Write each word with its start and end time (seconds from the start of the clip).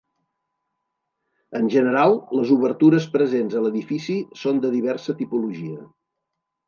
En 1.59 1.67
general, 1.75 2.17
les 2.39 2.53
obertures 2.55 3.07
presents 3.17 3.59
a 3.59 3.61
l'edifici 3.67 4.17
són 4.45 4.63
de 4.65 4.73
diversa 4.79 5.17
tipologia. 5.21 5.89